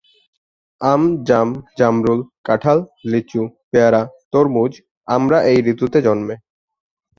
[0.81, 1.49] আম, জাম,
[1.79, 2.79] জামরুল, কাঁঠাল,
[3.11, 4.71] লিচু, পেয়ারা, তরমুজ,
[5.07, 6.35] আমড়া এই ঋতুতে জন্মে।